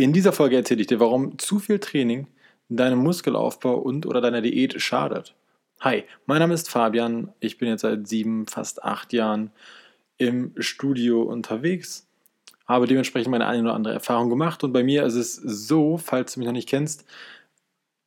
[0.00, 2.26] In dieser Folge erzähle ich dir, warum zu viel Training
[2.70, 5.34] deinem Muskelaufbau und oder deiner Diät schadet.
[5.80, 7.34] Hi, mein Name ist Fabian.
[7.38, 9.50] Ich bin jetzt seit sieben, fast acht Jahren
[10.16, 12.08] im Studio unterwegs,
[12.66, 16.32] habe dementsprechend meine eine oder andere Erfahrung gemacht und bei mir ist es so, falls
[16.32, 17.04] du mich noch nicht kennst,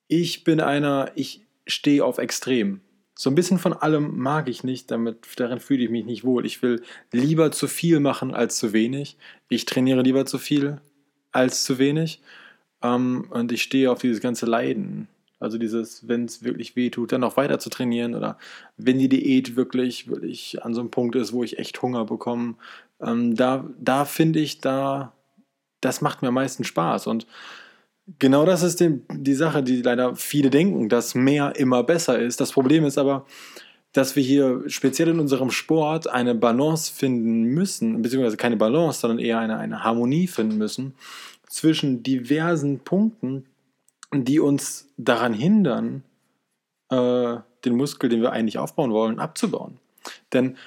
[0.07, 2.81] ich bin einer, ich stehe auf Extrem.
[3.13, 6.43] So ein bisschen von allem mag ich nicht, damit, darin fühle ich mich nicht wohl.
[6.47, 6.81] Ich will
[7.11, 9.15] lieber zu viel machen als zu wenig.
[9.47, 10.81] Ich trainiere lieber zu viel
[11.34, 12.21] als zu wenig.
[12.81, 15.07] Ähm, und ich stehe auf dieses ganze Leiden.
[15.40, 18.38] Also dieses, wenn es wirklich weh tut, dann noch weiter zu trainieren oder
[18.77, 22.55] wenn die Diät wirklich, wirklich an so einem Punkt ist, wo ich echt Hunger bekomme,
[23.02, 25.12] ähm, da, da finde ich, da,
[25.81, 27.07] das macht mir am meisten Spaß.
[27.07, 27.27] Und
[28.20, 32.40] genau das ist die, die Sache, die leider viele denken, dass mehr immer besser ist.
[32.40, 33.26] Das Problem ist aber,
[33.91, 39.20] dass wir hier speziell in unserem Sport eine Balance finden müssen, beziehungsweise keine Balance, sondern
[39.20, 40.95] eher eine, eine Harmonie finden müssen
[41.53, 43.45] zwischen diversen Punkten,
[44.12, 46.04] die uns daran hindern,
[46.90, 49.77] äh, den Muskel, den wir eigentlich aufbauen wollen, abzubauen.
[50.34, 50.57] Denn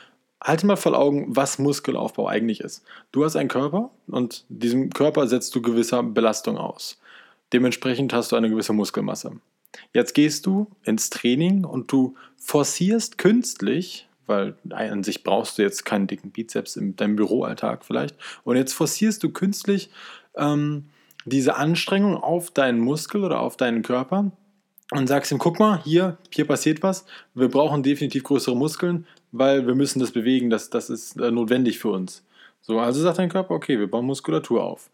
[0.41, 2.85] halte mal vor Augen, was Muskelaufbau eigentlich ist.
[3.11, 7.01] Du hast einen Körper und diesem Körper setzt du gewisser Belastung aus.
[7.53, 9.33] Dementsprechend hast du eine gewisse Muskelmasse.
[9.93, 15.85] Jetzt gehst du ins Training und du forcierst künstlich, weil an sich brauchst du jetzt
[15.85, 19.91] keinen dicken Bizeps in deinem Büroalltag vielleicht, und jetzt forcierst du künstlich
[20.37, 20.87] ähm,
[21.25, 24.31] diese Anstrengung auf deinen Muskel oder auf deinen Körper
[24.93, 29.67] und sagst ihm, guck mal, hier, hier passiert was, wir brauchen definitiv größere Muskeln, weil
[29.67, 32.25] wir müssen das bewegen, das, das ist äh, notwendig für uns.
[32.61, 34.91] So, also sagt dein Körper, okay, wir bauen Muskulatur auf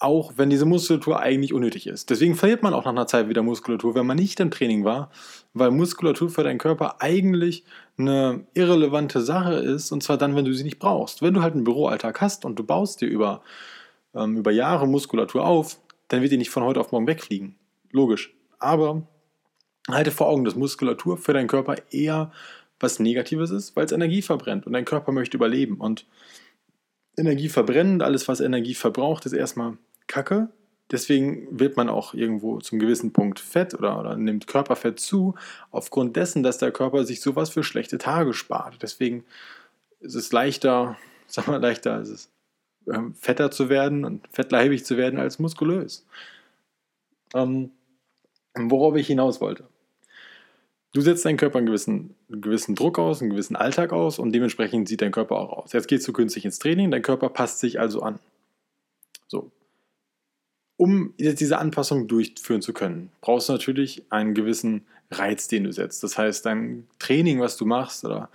[0.00, 2.10] auch wenn diese Muskulatur eigentlich unnötig ist.
[2.10, 5.10] Deswegen verliert man auch nach einer Zeit wieder Muskulatur, wenn man nicht im Training war,
[5.54, 7.64] weil Muskulatur für deinen Körper eigentlich
[7.96, 11.20] eine irrelevante Sache ist, und zwar dann, wenn du sie nicht brauchst.
[11.20, 13.42] Wenn du halt einen Büroalltag hast und du baust dir über,
[14.18, 17.56] ähm, über Jahre Muskulatur auf, dann wird die nicht von heute auf morgen wegfliegen.
[17.90, 18.34] Logisch.
[18.58, 19.02] Aber
[19.88, 22.32] halte vor Augen, dass Muskulatur für deinen Körper eher
[22.80, 25.76] was Negatives ist, weil es Energie verbrennt und dein Körper möchte überleben.
[25.76, 26.06] Und
[27.16, 29.76] Energie verbrennen, alles was Energie verbraucht, ist erstmal
[30.06, 30.48] Kacke.
[30.90, 35.34] Deswegen wird man auch irgendwo zum gewissen Punkt fett oder, oder nimmt Körperfett zu,
[35.70, 38.78] aufgrund dessen, dass der Körper sich sowas für schlechte Tage spart.
[38.80, 39.24] Deswegen
[40.00, 40.96] ist es leichter,
[41.26, 42.30] sag mal leichter, ist es
[42.92, 46.06] ähm, fetter zu werden und fettleibig zu werden als muskulös.
[47.34, 47.70] Ähm,
[48.54, 49.64] worauf ich hinaus wollte.
[50.92, 54.32] Du setzt deinen Körper einen gewissen, einen gewissen Druck aus, einen gewissen Alltag aus und
[54.32, 55.72] dementsprechend sieht dein Körper auch aus.
[55.72, 58.18] Jetzt gehst du künstlich ins Training, dein Körper passt sich also an.
[59.26, 59.50] So,
[60.78, 65.72] um jetzt diese Anpassung durchführen zu können, brauchst du natürlich einen gewissen Reiz, den du
[65.72, 66.02] setzt.
[66.02, 68.30] Das heißt, dein Training, was du machst, oder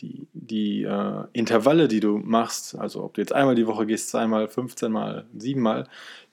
[0.00, 4.10] die, die äh, Intervalle, die du machst, also ob du jetzt einmal die Woche gehst,
[4.10, 5.88] zweimal, 15 Mal, siebenmal,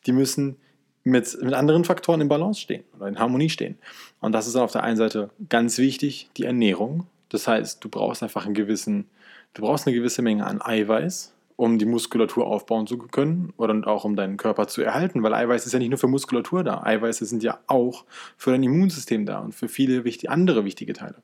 [0.06, 0.58] die müssen
[1.04, 3.78] mit, mit anderen Faktoren in Balance stehen oder in Harmonie stehen.
[4.20, 7.08] Und das ist auf der einen Seite ganz wichtig, die Ernährung.
[7.30, 9.06] Das heißt, du brauchst einfach einen gewissen,
[9.54, 14.04] du brauchst eine gewisse Menge an Eiweiß, um die Muskulatur aufbauen zu können oder auch
[14.04, 16.84] um deinen Körper zu erhalten, weil Eiweiß ist ja nicht nur für Muskulatur da.
[16.84, 18.06] Eiweiße sind ja auch
[18.38, 21.16] für dein Immunsystem da und für viele wichtig, andere wichtige Teile.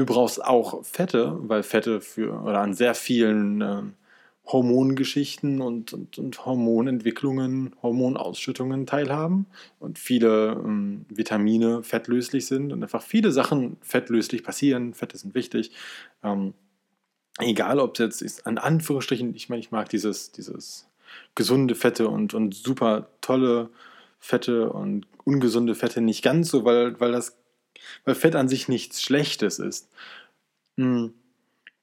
[0.00, 3.82] Du brauchst auch Fette, weil Fette für oder an sehr vielen äh,
[4.46, 9.44] Hormongeschichten und, und, und, Hormonentwicklungen, Hormonausschüttungen teilhaben
[9.78, 14.94] und viele ähm, Vitamine fettlöslich sind und einfach viele Sachen fettlöslich passieren.
[14.94, 15.70] Fette sind wichtig.
[16.24, 16.54] Ähm,
[17.38, 20.88] egal ob es jetzt ist, an Anführungsstrichen, ich meine, ich mag dieses, dieses
[21.34, 23.68] gesunde Fette und, und super tolle
[24.18, 27.36] Fette und ungesunde Fette nicht ganz so, weil, weil das,
[28.04, 29.88] weil Fett an sich nichts Schlechtes ist.
[30.76, 31.14] Hm.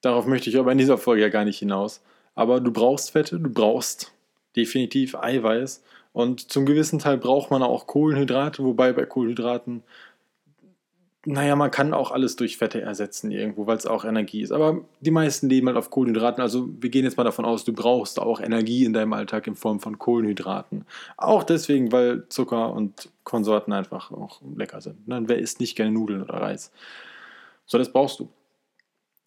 [0.02, 2.02] Darauf möchte ich aber in dieser Folge ja gar nicht hinaus.
[2.36, 4.14] Aber du brauchst Fette, du brauchst
[4.56, 5.84] definitiv Eiweiß
[6.14, 9.84] und zum gewissen Teil braucht man auch Kohlenhydrate, wobei bei Kohlenhydraten
[11.30, 14.54] naja, man kann auch alles durch Fette ersetzen irgendwo, weil es auch Energie ist.
[14.54, 16.42] Aber die meisten leben halt auf Kohlenhydraten.
[16.42, 19.56] Also wir gehen jetzt mal davon aus, du brauchst auch Energie in deinem Alltag in
[19.56, 20.86] Form von Kohlenhydraten.
[21.18, 25.06] Auch deswegen, weil Zucker und Konsorten einfach auch lecker sind.
[25.06, 25.24] Ne?
[25.26, 26.72] Wer isst nicht gerne Nudeln oder Reis?
[27.66, 28.30] So, das brauchst du.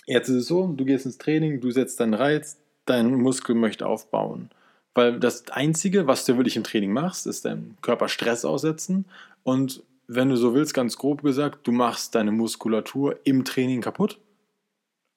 [0.06, 2.56] Jetzt ist es so, du gehst ins Training, du setzt deinen Reiz,
[2.87, 4.49] dein Muskel möchte aufbauen.
[4.94, 9.05] Weil das Einzige, was du wirklich im Training machst, ist deinem Körper Stress aussetzen
[9.43, 9.82] und
[10.12, 14.19] wenn du so willst, ganz grob gesagt, du machst deine Muskulatur im Training kaputt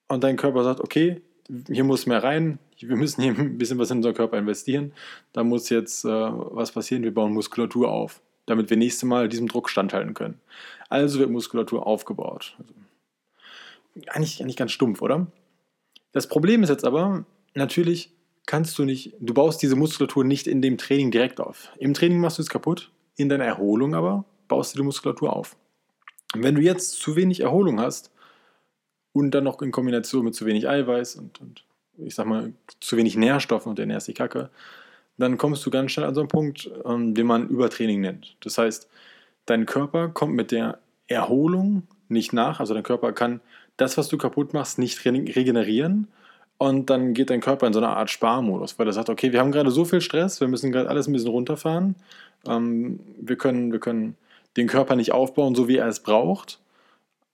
[0.06, 1.20] und dein Körper sagt, okay,
[1.68, 4.92] hier muss mehr rein, wir müssen hier ein bisschen was in unseren Körper investieren,
[5.32, 9.48] da muss jetzt äh, was passieren, wir bauen Muskulatur auf, damit wir nächstes Mal diesem
[9.48, 10.40] Druck standhalten können.
[10.88, 12.56] Also wird Muskulatur aufgebaut.
[12.60, 12.72] Also,
[14.10, 15.26] eigentlich, eigentlich ganz stumpf, oder?
[16.12, 17.24] Das Problem ist jetzt aber,
[17.54, 18.12] natürlich
[18.46, 21.72] kannst du nicht, du baust diese Muskulatur nicht in dem Training direkt auf.
[21.78, 25.56] Im Training machst du es kaputt, in deiner Erholung aber baust du die Muskulatur auf.
[26.34, 28.10] Und wenn du jetzt zu wenig Erholung hast
[29.12, 31.64] und dann noch in Kombination mit zu wenig Eiweiß und, und
[31.98, 34.50] ich sag mal, zu wenig Nährstoffen und ernährst die Kacke,
[35.16, 38.36] dann kommst du ganz schnell an so einen Punkt, ähm, den man Übertraining nennt.
[38.40, 38.88] Das heißt,
[39.46, 42.60] dein Körper kommt mit der Erholung nicht nach.
[42.60, 43.40] Also dein Körper kann
[43.76, 46.08] das, was du kaputt machst, nicht regenerieren.
[46.58, 49.40] Und dann geht dein Körper in so eine Art Sparmodus, weil er sagt, okay, wir
[49.40, 51.96] haben gerade so viel Stress, wir müssen gerade alles ein bisschen runterfahren.
[52.46, 54.16] Ähm, wir, können, wir können
[54.56, 56.60] den Körper nicht aufbauen, so wie er es braucht.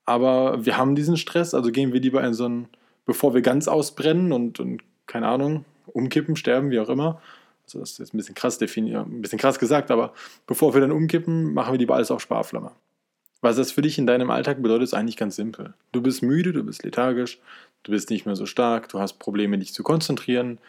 [0.05, 2.67] Aber wir haben diesen Stress, also gehen wir lieber in so einen,
[3.05, 7.21] bevor wir ganz ausbrennen und, und keine Ahnung, umkippen, sterben, wie auch immer.
[7.63, 10.13] Also das ist jetzt ein bisschen krass definiert, ein bisschen krass gesagt, aber
[10.47, 12.71] bevor wir dann umkippen, machen wir lieber alles auf Sparflamme.
[13.41, 15.73] Was das für dich in deinem Alltag bedeutet, ist eigentlich ganz simpel.
[15.91, 17.39] Du bist müde, du bist lethargisch,
[17.83, 20.59] du bist nicht mehr so stark, du hast Probleme, dich zu konzentrieren.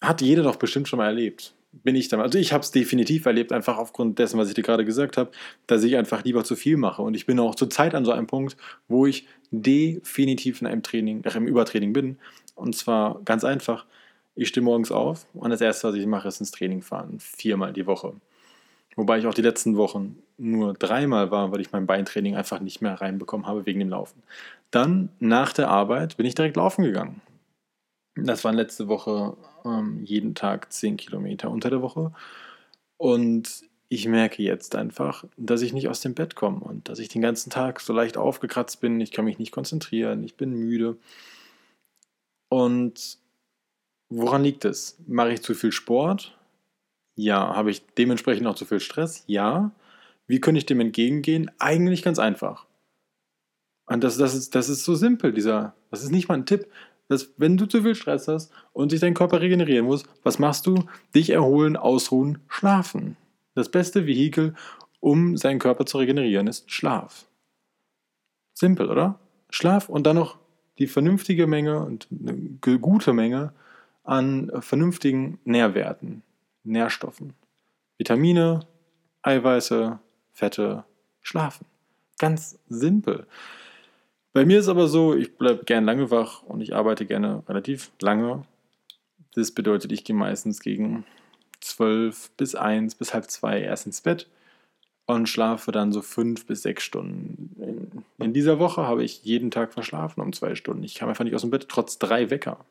[0.00, 1.54] Hat jeder doch bestimmt schon mal erlebt.
[1.72, 2.20] Bin ich dann.
[2.20, 5.30] Also ich habe es definitiv erlebt, einfach aufgrund dessen, was ich dir gerade gesagt habe,
[5.66, 7.02] dass ich einfach lieber zu viel mache.
[7.02, 8.56] Und ich bin auch zurzeit an so einem Punkt,
[8.88, 12.18] wo ich definitiv in einem Training, äh, im Übertraining bin.
[12.54, 13.86] Und zwar ganz einfach.
[14.34, 17.18] Ich stehe morgens auf und das erste, was ich mache, ist ins Training fahren.
[17.18, 18.14] Viermal die Woche.
[18.96, 22.82] Wobei ich auch die letzten Wochen nur dreimal war, weil ich mein Beintraining einfach nicht
[22.82, 24.22] mehr reinbekommen habe wegen dem Laufen.
[24.70, 27.20] Dann nach der Arbeit bin ich direkt laufen gegangen.
[28.14, 32.12] Das waren letzte Woche ähm, jeden Tag 10 Kilometer unter der Woche.
[32.98, 37.08] Und ich merke jetzt einfach, dass ich nicht aus dem Bett komme und dass ich
[37.08, 39.00] den ganzen Tag so leicht aufgekratzt bin.
[39.00, 40.96] Ich kann mich nicht konzentrieren, ich bin müde.
[42.48, 43.18] Und
[44.08, 44.98] woran liegt es?
[45.06, 46.38] Mache ich zu viel Sport?
[47.16, 47.54] Ja.
[47.54, 49.24] Habe ich dementsprechend auch zu viel Stress?
[49.26, 49.72] Ja.
[50.26, 51.50] Wie könnte ich dem entgegengehen?
[51.58, 52.66] Eigentlich ganz einfach.
[53.86, 56.66] Und das, das, ist, das ist so simpel, dieser, das ist nicht mal ein Tipp.
[57.08, 60.66] Dass, wenn du zu viel Stress hast und sich dein Körper regenerieren muss, was machst
[60.66, 60.84] du?
[61.14, 63.16] Dich erholen, ausruhen, schlafen.
[63.54, 64.54] Das beste Vehikel,
[65.00, 67.26] um seinen Körper zu regenerieren, ist Schlaf.
[68.54, 69.18] Simpel, oder?
[69.50, 70.38] Schlaf und dann noch
[70.78, 73.52] die vernünftige Menge und eine gute Menge
[74.04, 76.22] an vernünftigen Nährwerten.
[76.64, 77.34] Nährstoffen.
[77.98, 78.60] Vitamine,
[79.22, 79.98] Eiweiße,
[80.32, 80.84] Fette,
[81.20, 81.66] Schlafen.
[82.18, 83.26] Ganz simpel.
[84.32, 87.90] Bei mir ist aber so, ich bleibe gern lange wach und ich arbeite gerne relativ
[88.00, 88.44] lange.
[89.34, 91.04] Das bedeutet, ich gehe meistens gegen
[91.60, 94.28] 12 bis 1 bis halb 2 erst ins Bett
[95.06, 98.04] und schlafe dann so 5 bis 6 Stunden.
[98.18, 100.82] In, dieser Woche habe ich jeden Tag verschlafen um 2 Stunden.
[100.82, 102.64] Ich kam einfach nicht aus dem Bett, trotz drei Wecker.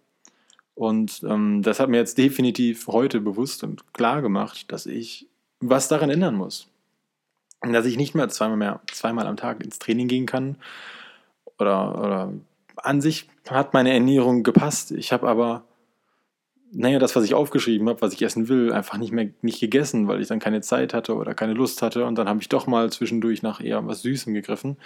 [0.73, 5.27] Und ähm, das hat mir jetzt definitiv heute bewusst und klar gemacht, dass ich
[5.59, 6.67] was daran ändern muss.
[7.61, 10.55] Dass ich nicht mehr zweimal, mehr, zweimal am Tag ins Training gehen kann.
[11.61, 12.33] Oder, oder
[12.77, 14.91] an sich hat meine Ernährung gepasst.
[14.91, 15.63] Ich habe aber,
[16.71, 20.07] naja, das, was ich aufgeschrieben habe, was ich essen will, einfach nicht mehr nicht gegessen,
[20.07, 22.05] weil ich dann keine Zeit hatte oder keine Lust hatte.
[22.05, 24.77] Und dann habe ich doch mal zwischendurch nach eher was Süßem gegriffen.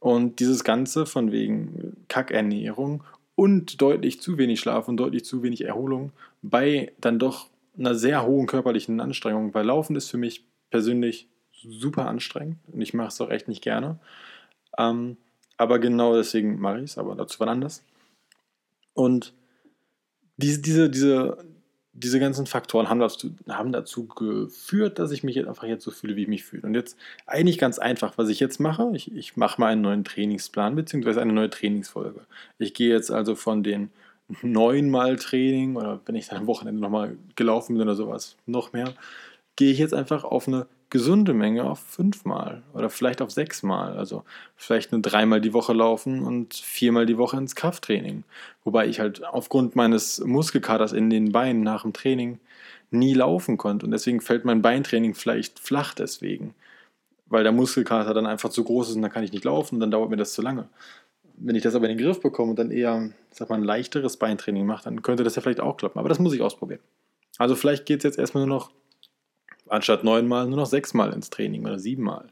[0.00, 3.04] Und dieses Ganze von wegen Kackernährung
[3.34, 6.12] und deutlich zu wenig Schlaf und deutlich zu wenig Erholung
[6.42, 7.48] bei dann doch
[7.78, 9.54] einer sehr hohen körperlichen Anstrengung.
[9.54, 13.62] Weil Laufen ist für mich persönlich super anstrengend und ich mache es auch echt nicht
[13.62, 13.98] gerne.
[14.78, 15.16] Ähm,
[15.62, 17.82] aber genau deswegen mache ich es, aber dazu wann anders.
[18.94, 19.32] Und
[20.36, 21.38] diese, diese, diese,
[21.92, 25.90] diese ganzen Faktoren haben dazu, haben dazu geführt, dass ich mich jetzt einfach jetzt so
[25.90, 26.62] fühle, wie ich mich fühle.
[26.62, 28.90] Und jetzt eigentlich ganz einfach, was ich jetzt mache.
[28.94, 32.20] Ich, ich mache mal einen neuen Trainingsplan beziehungsweise eine neue Trainingsfolge.
[32.58, 33.90] Ich gehe jetzt also von den
[34.40, 38.94] neunmal Training oder wenn ich dann am Wochenende nochmal gelaufen bin oder sowas, noch mehr,
[39.56, 43.96] gehe ich jetzt einfach auf eine gesunde Menge auf fünfmal oder vielleicht auf sechsmal.
[43.96, 44.24] Also
[44.56, 48.24] vielleicht nur dreimal die Woche laufen und viermal die Woche ins Krafttraining.
[48.62, 52.40] Wobei ich halt aufgrund meines Muskelkaters in den Beinen nach dem Training
[52.90, 53.86] nie laufen konnte.
[53.86, 56.54] Und deswegen fällt mein Beintraining vielleicht flach deswegen.
[57.24, 59.90] Weil der Muskelkater dann einfach zu groß ist und dann kann ich nicht laufen, dann
[59.90, 60.68] dauert mir das zu lange.
[61.38, 64.18] Wenn ich das aber in den Griff bekomme und dann eher, sag mal, ein leichteres
[64.18, 65.98] Beintraining mache, dann könnte das ja vielleicht auch klappen.
[65.98, 66.80] Aber das muss ich ausprobieren.
[67.38, 68.72] Also vielleicht geht es jetzt erstmal nur noch
[69.72, 72.26] anstatt neunmal nur noch sechsmal ins Training oder siebenmal.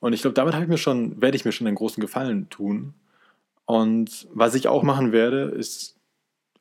[0.00, 2.94] Und ich glaube, damit ich mir schon, werde ich mir schon einen großen Gefallen tun.
[3.66, 5.96] Und was ich auch machen werde, ist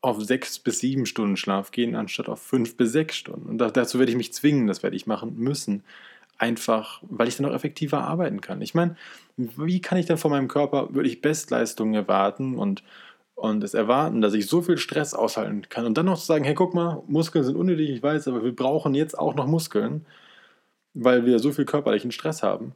[0.01, 3.47] auf sechs bis sieben Stunden Schlaf gehen, anstatt auf fünf bis sechs Stunden.
[3.47, 5.83] Und dazu werde ich mich zwingen, das werde ich machen müssen.
[6.37, 8.61] Einfach, weil ich dann auch effektiver arbeiten kann.
[8.61, 8.95] Ich meine,
[9.37, 12.83] wie kann ich denn von meinem Körper wirklich Bestleistungen erwarten und
[13.41, 16.43] und es erwarten, dass ich so viel Stress aushalten kann und dann noch zu sagen,
[16.43, 20.05] hey, guck mal, Muskeln sind unnötig, ich weiß, aber wir brauchen jetzt auch noch Muskeln,
[20.93, 22.75] weil wir so viel körperlichen Stress haben.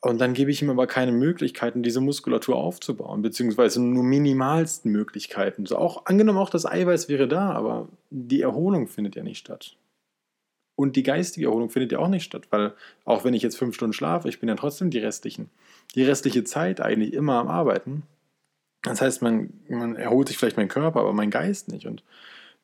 [0.00, 5.64] Und dann gebe ich ihm aber keine Möglichkeiten, diese Muskulatur aufzubauen, beziehungsweise nur minimalsten Möglichkeiten.
[5.64, 9.76] So auch angenommen auch das Eiweiß wäre da, aber die Erholung findet ja nicht statt.
[10.74, 12.72] Und die geistige Erholung findet ja auch nicht statt, weil
[13.04, 15.50] auch wenn ich jetzt fünf Stunden schlafe, ich bin ja trotzdem die restlichen,
[15.94, 18.02] die restliche Zeit eigentlich immer am Arbeiten.
[18.82, 21.86] Das heißt, man, man erholt sich vielleicht mein Körper, aber mein Geist nicht.
[21.86, 22.02] Und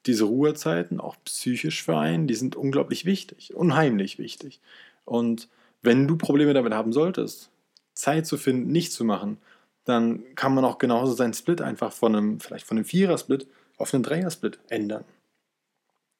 [0.06, 4.60] diese Ruhezeiten, auch psychisch für einen, die sind unglaublich wichtig, unheimlich wichtig.
[5.04, 5.48] Und
[5.82, 7.50] wenn du Probleme damit haben solltest,
[7.94, 9.38] Zeit zu finden, nichts zu machen,
[9.84, 13.46] dann kann man auch genauso seinen Split einfach von einem, vielleicht von einem Vierer-Split
[13.78, 15.04] auf einen Dreier-Split ändern.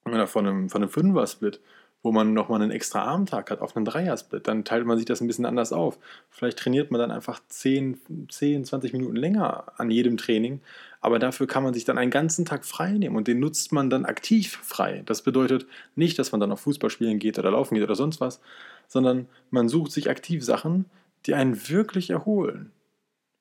[0.05, 1.61] Oder von einem, von einem Fünfer-Split
[2.07, 5.21] wo man nochmal einen extra Armtag hat auf einen Dreier-Split, dann teilt man sich das
[5.21, 5.99] ein bisschen anders auf.
[6.31, 10.61] Vielleicht trainiert man dann einfach 10, 10, 20 Minuten länger an jedem Training,
[11.01, 13.91] aber dafür kann man sich dann einen ganzen Tag frei nehmen und den nutzt man
[13.91, 15.03] dann aktiv frei.
[15.05, 18.21] Das bedeutet nicht, dass man dann auf Fußball spielen geht oder laufen geht oder sonst
[18.21, 18.41] was,
[18.87, 20.85] sondern man sucht sich aktiv Sachen,
[21.27, 22.71] die einen wirklich erholen.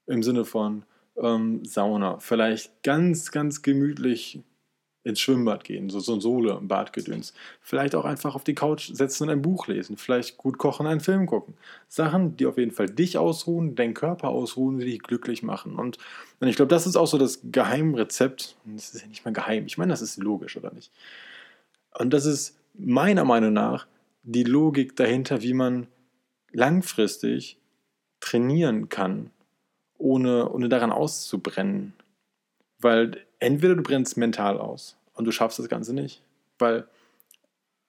[0.07, 0.85] Im Sinne von
[1.21, 4.39] ähm, Sauna, vielleicht ganz, ganz gemütlich
[5.05, 7.35] ins Schwimmbad gehen, so, so ein Sohle im Badgedöns.
[7.61, 9.97] Vielleicht auch einfach auf die Couch setzen und ein Buch lesen.
[9.97, 11.53] Vielleicht gut kochen, einen Film gucken.
[11.87, 15.75] Sachen, die auf jeden Fall dich ausruhen, deinen Körper ausruhen, die dich glücklich machen.
[15.75, 15.99] Und,
[16.39, 18.55] und ich glaube, das ist auch so das Geheimrezept.
[18.65, 19.67] Das ist ja nicht mal geheim.
[19.67, 20.91] Ich meine, das ist logisch, oder nicht?
[21.99, 23.85] Und das ist meiner Meinung nach
[24.23, 25.85] die Logik dahinter, wie man
[26.51, 27.59] langfristig
[28.21, 29.29] trainieren kann,
[29.99, 31.93] ohne, ohne daran auszubrennen.
[32.79, 36.21] Weil entweder du brennst mental aus und du schaffst das Ganze nicht,
[36.59, 36.87] weil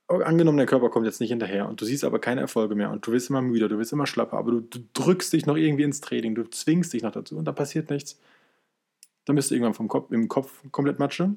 [0.09, 3.07] angenommen, der Körper kommt jetzt nicht hinterher und du siehst aber keine Erfolge mehr und
[3.07, 5.83] du wirst immer müder, du wirst immer schlapper, aber du, du drückst dich noch irgendwie
[5.83, 8.21] ins Training, du zwingst dich noch dazu und da passiert nichts.
[9.25, 11.35] Dann bist du irgendwann vom Kopf, im Kopf komplett Matsche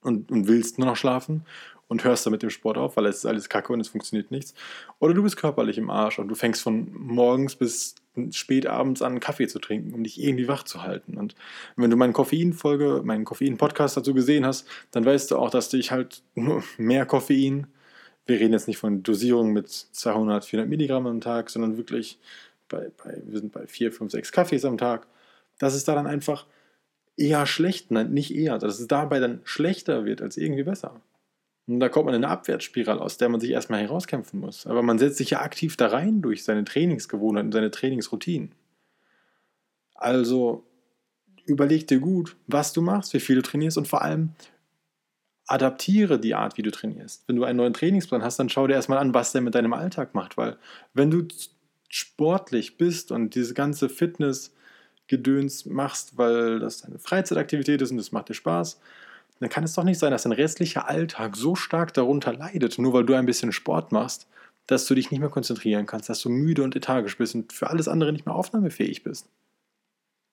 [0.00, 1.44] und, und willst nur noch schlafen
[1.88, 4.30] und hörst dann mit dem Sport auf, weil es ist alles kacke und es funktioniert
[4.30, 4.54] nichts.
[4.98, 7.96] Oder du bist körperlich im Arsch und du fängst von morgens bis
[8.30, 11.16] spät abends an, Kaffee zu trinken, um dich irgendwie wach zu halten.
[11.16, 11.34] Und
[11.76, 15.90] wenn du meine Koffeinfolge, meinen Koffein-Podcast dazu gesehen hast, dann weißt du auch, dass dich
[15.90, 17.66] halt nur mehr Koffein,
[18.26, 22.18] wir reden jetzt nicht von Dosierungen mit 200, 400 Milligramm am Tag, sondern wirklich
[22.68, 25.06] bei, bei, wir sind bei 4, 5, 6 Kaffees am Tag,
[25.58, 26.46] dass es da dann einfach
[27.16, 31.00] eher schlecht, nein, nicht eher, dass es dabei dann schlechter wird als irgendwie besser.
[31.66, 34.66] Und da kommt man in eine Abwärtsspirale, aus der man sich erstmal herauskämpfen muss.
[34.66, 38.52] Aber man setzt sich ja aktiv da rein durch seine Trainingsgewohnheiten, seine Trainingsroutinen.
[39.94, 40.66] Also
[41.46, 44.32] überleg dir gut, was du machst, wie viel du trainierst und vor allem
[45.46, 47.24] adaptiere die Art, wie du trainierst.
[47.26, 49.72] Wenn du einen neuen Trainingsplan hast, dann schau dir erstmal an, was der mit deinem
[49.72, 50.36] Alltag macht.
[50.36, 50.56] Weil
[50.94, 51.26] wenn du
[51.88, 58.30] sportlich bist und diese ganze Fitness-Gedöns machst, weil das deine Freizeitaktivität ist und das macht
[58.30, 58.80] dir Spaß,
[59.40, 62.92] dann kann es doch nicht sein, dass dein restlicher Alltag so stark darunter leidet, nur
[62.92, 64.26] weil du ein bisschen Sport machst,
[64.66, 67.68] dass du dich nicht mehr konzentrieren kannst, dass du müde und lethargisch bist und für
[67.68, 69.28] alles andere nicht mehr aufnahmefähig bist.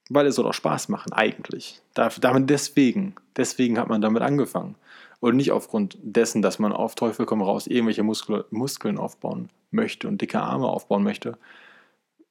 [0.09, 1.81] Weil es soll auch Spaß machen, eigentlich.
[1.93, 4.75] Damit deswegen, deswegen hat man damit angefangen.
[5.19, 10.07] Und nicht aufgrund dessen, dass man auf Teufel komm raus irgendwelche Muskel, Muskeln aufbauen möchte
[10.07, 11.37] und dicke Arme aufbauen möchte.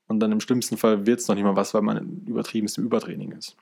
[0.09, 2.85] Und dann im schlimmsten Fall wird es noch nicht mal was, weil man übertriebenst im
[2.85, 3.57] Übertraining ist.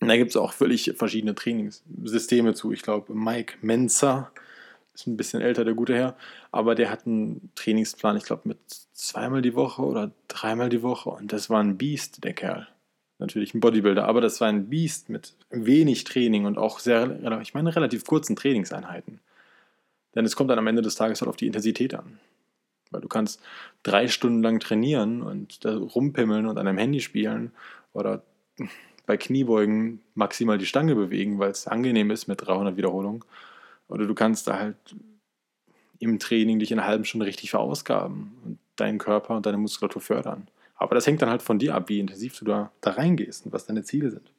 [0.00, 2.72] Und da gibt es auch völlig verschiedene Trainingssysteme zu.
[2.72, 4.30] Ich glaube, Mike Menzer
[4.94, 6.16] ist ein bisschen älter, der gute Herr,
[6.50, 8.58] aber der hat einen Trainingsplan, ich glaube, mit
[8.92, 11.10] zweimal die Woche oder dreimal die Woche.
[11.10, 12.68] Und das war ein Biest, der Kerl.
[13.20, 17.54] Natürlich ein Bodybuilder, aber das war ein Biest mit wenig Training und auch sehr, ich
[17.54, 19.20] meine, relativ kurzen Trainingseinheiten.
[20.14, 22.20] Denn es kommt dann am Ende des Tages halt auf die Intensität an.
[22.90, 23.40] Weil du kannst
[23.82, 27.52] drei Stunden lang trainieren und da rumpimmeln und an einem Handy spielen
[27.92, 28.22] oder
[29.08, 33.24] bei Kniebeugen maximal die Stange bewegen, weil es angenehm ist mit 300 Wiederholungen.
[33.88, 34.76] Oder du kannst da halt
[35.98, 40.02] im Training dich in einer halben Stunde richtig verausgaben und deinen Körper und deine Muskulatur
[40.02, 40.48] fördern.
[40.74, 43.52] Aber das hängt dann halt von dir ab, wie intensiv du da, da reingehst und
[43.54, 44.30] was deine Ziele sind.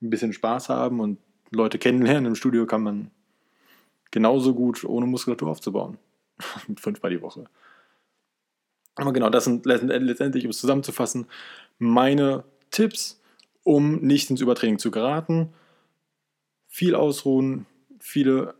[0.00, 1.18] Ein bisschen Spaß haben und
[1.50, 2.26] Leute kennenlernen.
[2.26, 3.10] Im Studio kann man
[4.12, 5.98] genauso gut ohne Muskulatur aufzubauen.
[6.78, 7.46] Fünfmal die Woche.
[8.94, 11.26] Aber genau, das sind letztendlich, um es zusammenzufassen,
[11.80, 13.20] meine Tipps
[13.66, 15.52] um nicht ins Übertraining zu geraten.
[16.68, 17.66] Viel ausruhen,
[17.98, 18.54] viele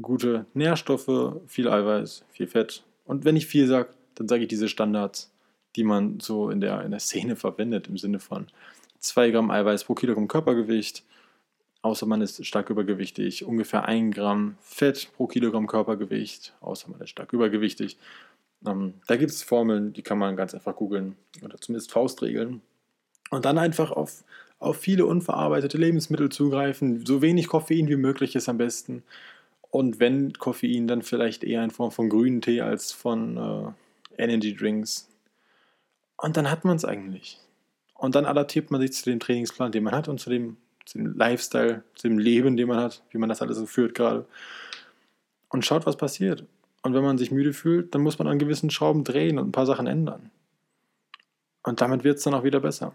[0.00, 2.82] gute Nährstoffe, viel Eiweiß, viel Fett.
[3.04, 5.30] Und wenn ich viel sage, dann sage ich diese Standards,
[5.76, 8.46] die man so in der, in der Szene verwendet, im Sinne von
[9.00, 11.04] 2 Gramm Eiweiß pro Kilogramm Körpergewicht,
[11.82, 17.10] außer man ist stark übergewichtig, ungefähr 1 Gramm Fett pro Kilogramm Körpergewicht, außer man ist
[17.10, 17.98] stark übergewichtig.
[18.66, 22.62] Ähm, da gibt es Formeln, die kann man ganz einfach googeln oder zumindest Faustregeln.
[23.30, 24.24] Und dann einfach auf,
[24.58, 27.04] auf viele unverarbeitete Lebensmittel zugreifen.
[27.06, 29.02] So wenig Koffein wie möglich ist am besten.
[29.70, 33.74] Und wenn Koffein, dann vielleicht eher in Form von grünen Tee als von
[34.16, 35.08] äh, Energy Drinks.
[36.16, 37.38] Und dann hat man es eigentlich.
[37.94, 40.56] Und dann adaptiert man sich zu dem Trainingsplan, den man hat und zu dem,
[40.86, 43.94] zu dem Lifestyle, zu dem Leben, den man hat, wie man das alles so führt
[43.94, 44.24] gerade.
[45.48, 46.44] Und schaut, was passiert.
[46.82, 49.52] Und wenn man sich müde fühlt, dann muss man an gewissen Schrauben drehen und ein
[49.52, 50.30] paar Sachen ändern.
[51.64, 52.94] Und damit wird es dann auch wieder besser.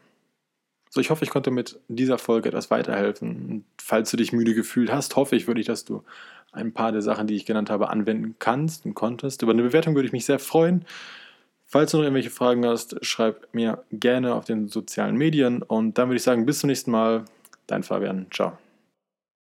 [0.93, 3.65] So, ich hoffe, ich konnte mit dieser Folge etwas weiterhelfen.
[3.79, 6.03] Falls du dich müde gefühlt hast, hoffe ich wirklich, dass du
[6.51, 9.41] ein paar der Sachen, die ich genannt habe, anwenden kannst und konntest.
[9.41, 10.85] Über eine Bewertung würde ich mich sehr freuen.
[11.65, 15.63] Falls du noch irgendwelche Fragen hast, schreib mir gerne auf den sozialen Medien.
[15.63, 17.25] Und dann würde ich sagen, bis zum nächsten Mal.
[17.65, 18.27] Dein Fabian.
[18.29, 18.59] Ciao.